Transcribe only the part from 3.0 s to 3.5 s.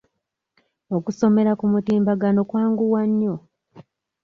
nnyo.